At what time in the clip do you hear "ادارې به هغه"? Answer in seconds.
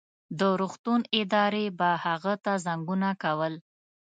1.19-2.33